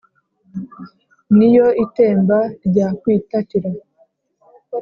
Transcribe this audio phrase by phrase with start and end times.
[1.35, 3.69] niyo itemba rya kwitatira